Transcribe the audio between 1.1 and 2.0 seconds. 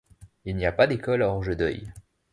à Orgedeuil.